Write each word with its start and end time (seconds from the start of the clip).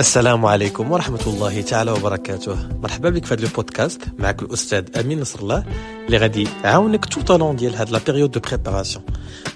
السلام 0.00 0.46
عليكم 0.46 0.92
ورحمة 0.92 1.20
الله 1.26 1.60
تعالى 1.60 1.90
وبركاته. 1.90 2.56
مرحبا 2.82 3.10
بك 3.10 3.24
في 3.24 3.34
هذا 3.34 3.42
البودكاست 3.42 4.02
معك 4.18 4.42
الأستاذ 4.42 4.84
أمين 5.00 5.20
نصر 5.20 5.38
الله 5.40 5.64
اللي 6.06 6.16
غادي 6.16 6.48
يعاونك 6.64 7.04
tout 7.04 7.20
au 7.20 7.32
long 7.32 7.56
ديال 7.56 7.74
هاد 7.74 7.90
la 7.90 8.00
période 8.06 8.30
de 8.30 8.40
préparation 8.40 9.04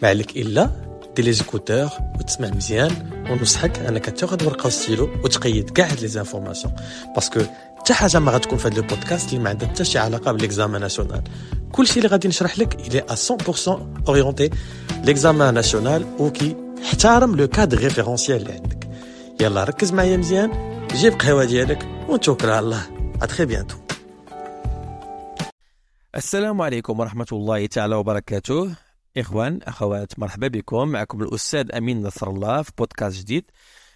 ما 0.02 0.08
عليك 0.08 0.36
إلا 0.36 0.70
دير 1.16 1.24
les 1.24 1.32
écouteurs 1.32 1.88
وتسمع 2.18 2.48
مزيان 2.48 3.10
ونصحك 3.30 3.78
أنك 3.78 4.04
تاخذ 4.04 4.46
ورقه 4.46 4.66
وستيلو 4.66 5.10
وتقيد 5.24 5.70
كاع 5.70 5.86
هاد 5.86 6.00
les 6.00 6.08
informations 6.08 6.74
parce 7.14 7.30
que 7.31 7.40
حتى 7.78 7.94
حاجة 7.94 8.18
ما 8.18 8.32
غتكون 8.32 8.58
في 8.58 8.68
هذا 8.68 8.76
البودكاست 8.76 9.28
اللي 9.28 9.44
ما 9.44 9.50
عندها 9.50 9.68
حتى 9.68 9.84
شي 9.84 9.98
علاقة 9.98 10.32
بال 10.32 10.44
examen 10.44 10.80
national 10.80 11.22
كلشي 11.72 11.96
اللي 11.96 12.08
غادي 12.08 12.28
نشرح 12.28 12.58
لك 12.58 12.74
il 12.74 12.98
est 12.98 13.10
à 13.10 13.14
100% 13.14 13.68
orienté 14.08 14.50
l'examen 15.04 15.54
national 15.54 16.04
وكي 16.18 16.56
احترم 16.84 17.36
le 17.36 17.48
cadre 17.48 17.78
référentiel 17.78 18.42
اللي 18.42 18.60
يلا 19.44 19.64
ركز 19.64 19.92
معايا 19.92 20.16
مزيان. 20.16 20.50
جيب 20.92 21.12
قهوة 21.12 21.44
ديالك 21.44 21.88
ونتوكل 22.08 22.50
على 22.50 22.58
الله. 22.58 22.82
à 23.22 23.27
très 23.27 23.46
bientôt 23.46 23.76
السلام 26.16 26.62
عليكم 26.62 27.00
ورحمة 27.00 27.26
الله 27.32 27.66
تعالى 27.66 27.94
وبركاته. 27.94 28.74
إخوان 29.16 29.60
أخوات 29.62 30.18
مرحبا 30.18 30.48
بكم. 30.48 30.88
معكم 30.88 31.22
الأستاذ 31.22 31.74
أمين 31.74 32.02
نصر 32.02 32.30
الله 32.30 32.62
في 32.62 32.72
بودكاست 32.78 33.18
جديد. 33.18 33.44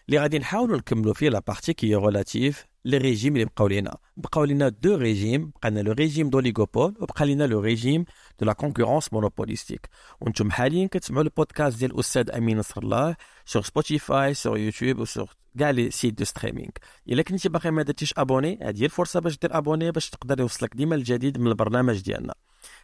اللي 0.09 0.21
غادي 0.21 0.39
نحاولوا 0.39 0.79
نكملوا 0.79 1.15
فيه 1.15 1.29
la 1.29 1.43
partie 1.47 1.73
qui 1.73 1.95
est 1.95 2.14
relative 2.14 2.65
les 2.89 2.99
régimes 2.99 3.35
اللي 3.35 3.45
بقاو 3.45 3.67
لينا. 3.67 3.97
بقاو 4.17 4.45
لينا 4.45 4.69
deux 4.69 4.97
régimes. 4.97 5.53
بقى 5.63 5.83
le 5.83 5.93
régime 5.93 6.31
d'oligopole 6.31 6.95
وبقى 7.01 7.27
لينا 7.27 7.45
le 7.45 7.61
régime 7.61 8.05
de 8.41 8.47
la 8.47 8.53
concurrence 8.53 9.13
monopolistique. 9.13 9.89
وأنتم 10.21 10.51
حاليا 10.51 10.87
كتسمعوا 10.87 11.23
البودكاست 11.23 11.79
ديال 11.79 11.91
الاستاذ 11.91 12.31
أمين 12.31 12.59
نصر 12.59 12.83
الله 12.83 13.17
sur 13.45 13.63
Spotify 13.63 14.35
sur 14.35 14.59
YouTube 14.59 14.99
و 14.99 15.06
sur 15.06 15.29
كاع 15.59 15.71
les 15.71 15.91
sites 15.91 16.19
de 16.19 16.25
streaming. 16.25 16.71
إلا 17.09 17.23
كنتي 17.23 17.49
باقي 17.49 17.71
ما 17.71 17.83
درتيش 17.83 18.15
abonner 18.17 18.59
هذه 18.63 18.81
هي 18.81 18.85
الفرصة 18.85 19.21
باش 19.21 19.39
دير 19.39 19.59
abonner 19.59 19.91
باش 19.91 20.11
تقدر 20.11 20.41
يوصلك 20.41 20.77
ديما 20.77 20.95
الجديد 20.95 21.39
من 21.39 21.47
البرنامج 21.47 22.01
ديالنا. 22.01 22.35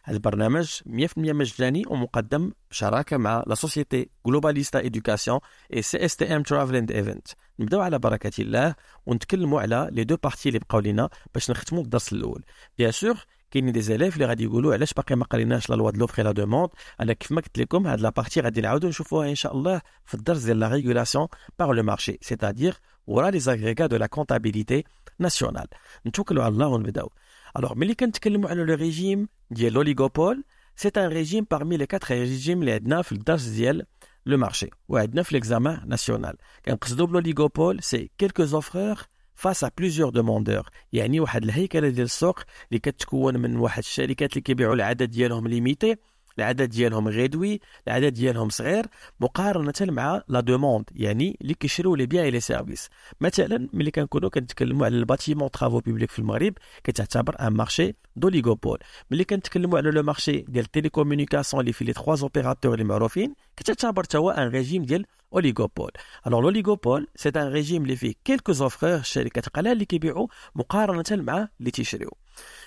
هذا 0.03 0.17
البرنامج 0.17 0.67
100% 0.67 1.17
مجاني 1.17 1.83
ومقدم 1.87 2.51
بشراكة 2.71 3.17
مع 3.17 3.43
la 3.47 3.55
société 3.55 4.09
Globalista 4.25 4.79
Education 4.79 5.28
et 5.28 5.39
CSTM 5.73 6.43
Travel 6.43 6.75
and 6.75 6.91
Event 6.91 7.27
نبداو 7.59 7.81
على 7.81 7.99
بركة 7.99 8.31
الله 8.39 8.75
ونتكلموا 9.05 9.61
على 9.61 9.89
les 9.91 10.03
deux 10.03 10.17
parties 10.23 10.49
اللي 10.49 10.59
بقاو 10.59 10.79
لينا 10.79 11.09
باش 11.33 11.51
نختموا 11.51 11.83
الدرس 11.83 12.13
الأول. 12.13 12.43
bien 12.77 12.91
sûr 12.91 13.25
كاينين 13.51 13.73
des 13.73 13.81
élèves 13.81 14.15
اللي 14.15 14.25
غادي 14.25 14.43
يقولوا 14.43 14.73
علاش 14.73 14.93
باقي 14.93 15.15
ما 15.15 15.25
قريناش 15.25 15.69
la 15.69 15.75
loi 15.75 15.91
de 15.91 15.99
l'offre 15.99 16.23
la 16.23 16.31
demande 16.31 16.69
أنا 17.01 17.13
كيف 17.13 17.31
ما 17.31 17.41
قلت 17.41 17.57
لكم 17.57 17.87
هاد 17.87 18.01
la 18.01 18.09
partie 18.09 18.41
غادي 18.41 18.61
نعاودوا 18.61 18.89
نشوفوها 18.89 19.29
إن 19.29 19.35
شاء 19.35 19.53
الله 19.53 19.81
في 20.05 20.13
الدرس 20.13 20.43
ديال 20.43 20.59
la 20.59 20.67
régulation 20.67 21.27
par 21.59 21.73
le 21.73 21.83
marché 21.83 22.17
c'est-à-dire 22.21 22.75
ورا 23.07 23.29
les 23.29 23.39
agrégats 23.39 23.85
de 23.85 23.95
la 23.95 24.05
comptabilité 24.07 24.83
nationale 25.19 25.67
نتوكلوا 26.07 26.43
على 26.43 26.53
الله 26.53 26.67
ونبدأو. 26.67 27.11
alors 27.57 27.75
ملي 27.75 27.95
كنتكلموا 27.95 28.49
على 28.49 28.63
le 28.63 28.73
régime 28.73 29.27
ديال 29.51 29.73
l'oligopole 29.73 30.43
c'est 30.75 30.87
un 30.97 31.07
régime 31.07 31.45
parmi 31.53 31.63
les 31.73 31.87
4 31.93 31.99
régimes 32.11 32.59
اللي 32.61 32.71
عندنا 32.71 33.01
في 33.01 33.11
الدرس 33.11 33.43
ديال 33.43 33.85
le 34.25 34.37
marché 34.37 34.69
وعندنا 34.89 35.23
في 35.23 35.35
l'examen 35.35 35.81
national 35.87 36.35
كنقصدوا 36.65 37.07
ب 37.07 37.13
l'oligopole 37.13 37.83
c'est 37.83 38.11
quelques 38.17 38.43
offreurs 38.43 39.01
face 39.35 39.63
à 39.63 39.71
plusieurs 39.77 40.09
demandeurs 40.09 40.69
يعني 40.93 41.19
واحد 41.19 41.43
الهيكله 41.43 41.89
ديال 41.89 42.05
السوق 42.05 42.39
اللي 42.69 42.79
كتكون 42.79 43.37
من 43.37 43.55
واحد 43.57 43.79
الشركات 43.79 44.31
اللي 44.31 44.41
كيبيعوا 44.41 44.73
العدد 44.75 45.03
ديالهم 45.03 45.47
limité 45.47 45.95
العدد 46.37 46.69
ديالهم 46.69 47.07
réduit 47.07 47.59
العدد 47.87 48.13
ديالهم 48.13 48.49
صغير 48.49 48.85
مقارنة 49.19 49.73
مع 49.81 50.21
la 50.27 50.39
demande 50.39 50.85
يعني 50.95 51.37
اللي 51.41 51.53
كيشريو 51.53 51.95
les 51.95 52.05
biens 52.05 52.25
les 52.25 52.39
services. 52.39 52.89
مثلا 53.21 53.69
ملي 53.73 53.91
كنكونوا 53.91 54.29
كنتكلموا 54.29 54.85
على 54.85 54.95
ال 54.95 55.01
bâtiment 55.01 55.51
travaux 55.51 55.79
publics 55.79 56.11
في 56.11 56.19
المغرب 56.19 56.53
كتعتبر 56.83 57.35
un 57.39 57.53
marché 57.53 57.95
d'oligopole 58.15 58.79
ملي 59.11 59.23
كنتكلموا 59.23 59.77
على 59.77 59.91
le 59.91 60.03
marché 60.03 60.37
ديال 60.41 60.65
ال 60.65 60.70
télécommunication 60.70 61.61
اللي 61.61 61.73
فيه 61.73 61.85
les 61.85 61.93
trois 61.93 62.15
opérateurs 62.21 62.73
اللي 62.73 62.83
معروفين 62.83 63.33
كتعتبر 63.57 64.03
هو 64.15 64.29
un 64.31 64.47
régime 64.47 64.83
ديال 64.83 65.05
oligopole 65.33 65.91
alors 66.27 66.41
l'oligopole 66.41 67.07
c'est 67.15 67.29
un 67.29 67.47
régime 67.47 67.83
اللي 67.83 67.95
فيه 67.95 68.13
quelques 68.23 68.51
offreurs 68.51 69.01
شركات 69.01 69.49
قلال 69.49 69.71
اللي 69.71 69.85
كيبيعوا 69.85 70.27
مقارنة 70.55 71.23
مع 71.23 71.49
اللي 71.59 71.71
تيشريو. 71.71 72.11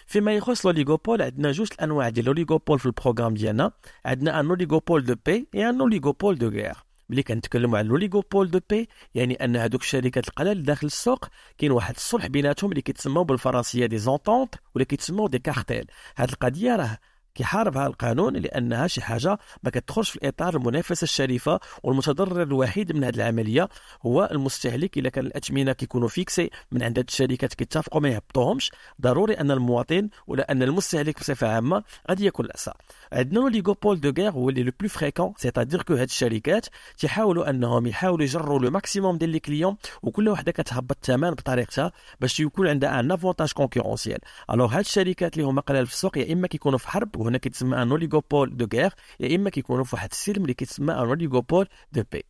فيما 0.06 0.33
يخص 0.37 0.67
l'oligopole 0.66 1.22
عندنا 1.23 1.53
جوج 1.53 1.69
الأنواع 1.73 2.09
ديال 2.09 2.25
l'oligopole 2.27 2.78
في 2.79 2.87
ال 2.87 2.91
programme 2.91 3.34
ديالنا. 3.34 3.73
عندنا 4.05 4.41
un 4.41 4.44
l'oligopole 4.44 5.05
de 5.05 5.15
paix 5.27 5.49
et 5.55 5.69
un 5.69 5.78
l'oligopole 5.78 6.39
de 6.39 6.49
guerre. 6.49 6.89
ملي 7.11 7.23
كنتكلموا 7.23 7.78
على 7.78 7.89
l'oligopole 7.89 8.50
de 8.50 8.61
paix 8.71 8.89
يعني 9.15 9.34
أن 9.34 9.57
هذوك 9.57 9.83
الشركات 9.83 10.28
القلال 10.28 10.62
داخل 10.62 10.87
السوق 10.87 11.25
كاين 11.59 11.73
واحد 11.73 11.95
الصلح 11.95 12.27
بيناتهم 12.27 12.71
اللي 12.71 12.83
كيتسموا 12.83 13.25
بالفرنسية 13.25 13.87
des 13.87 13.99
ententes 13.99 14.55
ولا 14.75 14.84
كيتسموا 14.84 15.28
des 15.28 15.39
cartels 15.39 15.87
هذه 16.17 16.31
القضية 16.31 16.77
راه 16.77 16.99
كيحاربها 17.34 17.87
القانون 17.87 18.37
لأنها 18.37 18.87
شي 18.87 19.00
حاجة 19.03 19.39
ما 19.62 19.71
كتدخلش 19.71 20.11
في 20.11 20.28
إطار 20.28 20.56
المنافسة 20.56 21.05
الشريفة 21.05 21.61
والمتضرر 21.83 22.43
الوحيد 22.43 22.93
من 22.93 23.05
هذه 23.05 23.15
العملية 23.15 23.69
هو 24.06 24.28
المستهلك. 24.33 24.99
إلا 24.99 25.09
كان 25.09 25.27
الاثمنه 25.27 25.72
كيكونوا 25.72 26.09
fixés 26.09 26.50
من 26.72 26.83
عند 26.83 26.99
الشركات 26.99 27.55
كيتفقوا 27.55 28.00
ما 28.00 28.09
يهبطوهمش. 28.09 28.71
ضروري 29.00 29.34
أن 29.34 29.50
المواطن 29.50 30.09
ولا 30.27 30.53
أن 30.53 30.62
المستهلك 30.62 31.21
بصفة 31.21 31.49
عامة 31.49 31.83
غادي 32.11 32.27
يكون 32.27 32.47
الاسى 32.47 32.72
عندنا 33.12 33.49
l'oligopole 33.49 34.00
de 34.00 34.12
guerre 34.16 34.31
هو 34.31 34.49
اللي 34.49 34.62
le 34.62 34.72
plus 34.81 34.89
fréquent 34.89 35.33
c'est-à-dire 35.37 35.83
que 35.83 35.94
هاد 35.95 36.03
الشركات 36.03 36.66
تيحاولوا 36.99 37.50
أنهم 37.50 37.87
يحاولوا 37.87 38.25
يجروا 38.25 38.59
le 38.59 38.71
maximum 38.71 39.19
ديال 39.19 39.31
les 39.31 39.39
clients 39.41 39.77
وكل 40.03 40.28
وحدة 40.28 40.53
كتهبط 40.53 40.97
الثمن 40.97 41.31
بطريقتها 41.31 41.93
باش 42.21 42.41
يكون 42.41 42.69
عندها 42.69 43.00
un 43.00 43.12
avantage 43.12 43.53
concurrentiel 43.53 44.19
alors 44.50 44.72
هاد 44.72 44.78
الشركات 44.78 45.34
اللي 45.37 45.47
هما 45.47 45.60
قلال 45.60 45.87
في 45.87 45.93
السوق 45.93 46.19
يا 46.19 46.33
إما 46.33 46.47
كيكونوا 46.47 46.78
في 46.78 46.89
حرب 46.89 47.16
وهنا 47.19 47.39
كيتسمى 47.39 47.83
un 47.83 47.91
oligopole 47.91 48.56
de 48.56 48.66
guerre 48.72 48.93
يا 49.21 49.37
إما 49.37 49.51
كيكونوا 49.51 49.84
في 49.84 49.97
واحد 49.97 50.09
السلم 50.12 50.43
اللي 50.43 50.55
كيتسمى 50.55 50.93
un 50.93 50.99
oligopole 50.99 51.69
de 51.93 52.03
paix. 52.12 52.25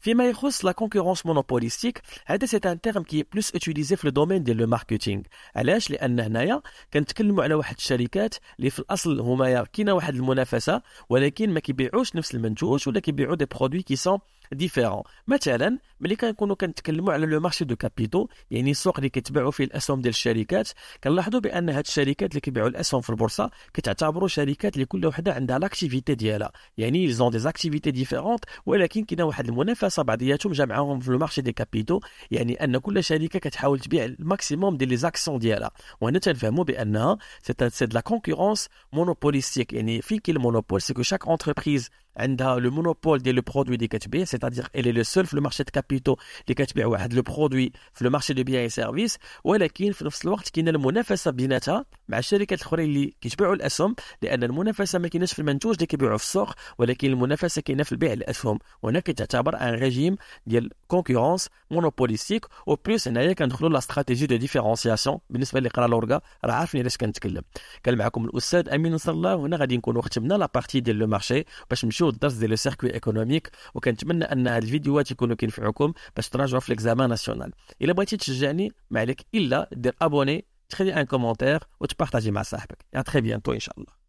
فيما 0.00 0.28
يخص 0.28 0.64
la 0.64 0.72
concurrence 0.72 1.26
monopolistique 1.26 2.02
هذا 2.26 2.46
c'est 2.46 2.56
un 2.56 2.80
terme 2.80 3.02
qui 3.02 3.22
est 3.32 3.41
plus 3.41 3.52
utilisé 3.52 3.96
في 3.96 4.06
le 4.06 4.10
domaine 4.10 4.42
ديال 4.42 4.56
le 4.56 4.66
marketing 4.66 5.22
علاش؟ 5.56 5.90
لأن 5.90 6.20
هنايا 6.20 6.62
كنتكلموا 6.92 7.44
على 7.44 7.54
واحد 7.54 7.74
الشركات 7.78 8.34
اللي 8.58 8.70
في 8.70 8.78
الأصل 8.78 9.20
هما 9.20 9.64
كاينة 9.64 9.92
واحد 9.92 10.14
المنافسة 10.14 10.82
ولكن 11.08 11.50
ما 11.50 11.60
كيبيعوش 11.60 12.16
نفس 12.16 12.34
المنتوج 12.34 12.88
ولا 12.88 13.00
كيبيعوا 13.00 13.36
des 13.36 13.44
produits 13.44 13.82
qui 13.82 13.96
sont 13.96 14.18
différents 14.52 15.02
مثلا 15.28 15.78
ملي 16.00 16.16
كنكونوا 16.16 16.56
كنتكلموا 16.56 17.12
على 17.12 17.26
le 17.26 17.40
marché 17.40 17.64
de 17.64 17.76
capitaux 17.76 18.26
يعني 18.50 18.70
السوق 18.70 18.96
اللي 18.96 19.08
كيتباعوا 19.08 19.50
فيه 19.50 19.64
الأسهم 19.64 20.00
ديال 20.00 20.14
الشركات 20.14 20.68
كنلاحظوا 21.04 21.40
بأن 21.40 21.70
هاد 21.70 21.84
الشركات 21.86 22.30
اللي 22.30 22.40
كيبيعوا 22.40 22.68
الأسهم 22.68 23.00
في 23.00 23.10
البورصة 23.10 23.50
كتعتبروا 23.74 24.28
شركات 24.28 24.74
اللي 24.74 24.84
كل 24.84 25.06
وحدة 25.06 25.34
عندها 25.34 25.58
l'activité 25.58 26.14
ديالها. 26.14 26.52
يعني 26.78 27.12
ont 27.12 27.30
des 27.30 27.38
activités 27.38 27.90
différentes 27.90 28.44
ولكن 28.66 29.04
كاينة 29.04 29.24
واحد 29.24 29.48
المنافسة 29.48 30.02
بعضياتهم 30.02 30.52
جمعهم 30.52 31.00
في 31.00 31.10
le 31.10 31.18
marché 31.18 31.42
des 31.42 31.52
capitaux 31.52 32.00
يعني 32.30 32.64
أن 32.64 32.78
كل 32.78 33.04
شركة 33.04 33.38
كتحاول 33.38 33.80
تبيع 33.80 34.04
ال 34.04 34.13
maximum 34.13 34.76
ديال 34.76 34.88
les 34.88 34.96
actions 34.96 35.38
ديالها. 35.38 35.70
وهنا 36.00 36.18
تنفهموا 36.18 36.64
بأنها 36.64 37.18
c'est 37.42 37.86
de 37.86 37.94
la 37.94 38.00
concurrence 38.00 38.68
monopolistique 38.92 39.72
يعني 39.72 40.02
فين 40.02 40.18
كاين 40.18 40.36
ال 40.36 40.41
monopole 40.41 40.82
c'est 40.82 40.94
que 40.94 41.02
chaque 41.02 41.28
entreprise 41.28 41.90
عندها 42.16 42.58
le 42.58 42.70
monopole 42.70 43.18
ديال 43.18 43.34
le 43.34 43.42
produit 43.42 43.74
اللي 43.74 43.88
كتبيع 43.88 44.24
c'est-à-dire 44.24 44.68
elle 44.76 44.92
est 44.92 44.98
le 44.98 45.02
seul 45.02 45.26
في 45.26 45.36
le 45.36 45.42
marché 45.42 45.64
capitaux 45.64 46.16
اللي 46.44 46.54
كتبيع 46.54 46.86
واحد 46.86 47.14
le 47.14 47.22
produit 47.22 47.72
في 47.94 48.04
le 48.04 48.10
marché 48.10 48.34
de 48.34 48.42
biens 48.44 48.68
services 48.68 49.18
ولكن 49.44 49.92
في 49.92 50.04
نفس 50.04 50.24
الوقت 50.24 50.48
كاينة 50.48 50.70
المنافسة 50.70 51.30
بيناتها 51.30 51.84
مع 52.08 52.18
الشركات 52.18 52.58
الاخرين 52.60 52.84
اللي 52.88 53.14
كيتبيعوا 53.20 53.54
الأسهم 53.54 53.94
لأن 54.22 54.44
المنافسة 54.44 54.98
ما 54.98 55.08
كايناش 55.08 55.32
في 55.32 55.38
المنتوج 55.38 55.74
اللي 55.74 55.86
كيبيعوه 55.86 56.16
في 56.16 56.24
السوق 56.24 56.54
ولكن 56.78 57.08
المنافسة 57.08 57.62
كاينة 57.62 57.82
في 57.82 57.92
البيع 57.92 58.12
الأسهم. 58.12 58.58
وهنا 58.82 59.00
كتعتبر 59.00 59.56
un 59.60 59.74
régime 59.74 60.16
ديال 60.46 60.70
concurrence 60.90 61.48
monopolistique 61.70 62.46
en 62.66 62.74
plus 62.74 63.08
هنايا 63.08 63.32
كندخلوا 63.32 63.70
la 63.70 63.78
stratégie 63.78 64.26
de 64.26 64.36
différenciation 64.36 65.18
بالنسبة 65.30 65.58
اللي 65.58 65.68
قرا 65.68 65.86
لورغا 65.86 66.20
راه 66.44 66.52
عارفين 66.52 66.80
علاش 66.80 66.96
كنتكلم. 66.96 67.42
كان 67.82 67.98
معكم 67.98 68.24
الأستاذ 68.24 68.68
أمين 68.68 68.92
نصر 68.92 69.12
الله 69.12 69.36
وهنا 69.36 69.56
غادي 69.56 69.76
نكونوا 69.76 70.02
ختمنا 70.02 70.34
la 70.34 70.48
partie 70.54 70.80
ديال 70.80 70.96
le 70.96 71.06
marché 71.06 71.44
باش 71.70 71.84
نمشيو 71.84 72.08
للدرس 72.08 72.32
ديال 72.32 72.50
le 72.50 72.56
circuit 72.56 72.94
économique 72.94 73.50
وكنتمنى 73.74 74.24
أن 74.24 74.48
هاد 74.48 74.62
الفيديوهات 74.62 75.10
يكونوا 75.10 75.36
كينفعوكم 75.36 75.92
باش 76.16 76.28
تراجعوا 76.28 76.60
في 76.60 76.72
l'examen 76.72 77.08
national 77.08 77.52
إلا 77.82 77.92
بغيتي 77.92 78.16
تشجعني 78.16 78.72
ما 78.90 79.00
عليك 79.00 79.26
إلا 79.34 79.68
دير 79.72 79.94
abonner 80.02 80.44
تخلي 80.68 80.94
un 81.00 81.02
commentaire 81.02 81.60
وتبارطاجي 81.80 82.30
مع 82.30 82.42
صاحبك. 82.42 82.84
à 82.94 83.02
très 83.02 83.20
bientôt 83.20 83.52
ان 83.52 83.60
شاء 83.60 83.74
الله 83.78 84.00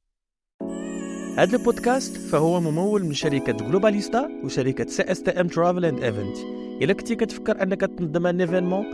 هذا 1.38 1.57
البودكاست 1.57 2.17
فهو 2.17 2.59
ممول 2.59 3.03
من 3.03 3.13
شركة 3.13 3.53
Globalista 3.53 4.29
وشركة 4.44 4.85
CSTM 4.88 5.47
Travel 5.47 5.85
and 5.85 6.03
Event 6.03 6.38
إلا 6.81 6.93
كنتي 6.93 7.15
كتفكر 7.15 7.63
أنك 7.63 7.81
تنظم 7.81 8.27
un 8.27 8.41
événement 8.41 8.85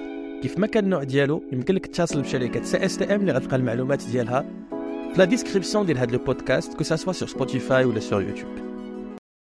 كيف 0.41 0.59
ما 0.59 0.67
كان 0.67 0.83
النوع 0.83 1.03
ديالو 1.03 1.43
يمكن 1.51 1.75
لك 1.75 1.85
تتصل 1.85 2.21
بشركة 2.21 2.63
CSTM 2.63 3.21
اللي 3.21 3.31
غتلقى 3.31 3.55
المعلومات 3.55 4.03
ديالها 4.11 4.45
في 5.13 5.17
la 5.17 5.25
description 5.25 5.85
ديال 5.85 5.97
هذا 5.97 6.11
البودكاست 6.13 6.73
que 6.73 6.83
ce 6.83 6.94
soit 6.94 7.13
sur 7.13 7.27
Spotify 7.27 7.85
ولا 7.85 7.99
sur 7.99 8.21
YouTube 8.21 8.66